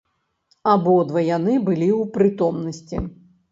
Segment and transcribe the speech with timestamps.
[0.71, 3.07] Абодва яны былі ў прытомнасці.